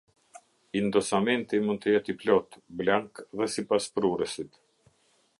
Indosamenti 0.79 1.59
mund 1.65 1.81
të 1.83 1.93
jetë 1.95 2.11
i 2.13 2.15
plotë, 2.23 2.61
blank 2.79 3.21
dhe 3.41 3.49
sipas 3.57 3.87
prurësit. 3.99 4.57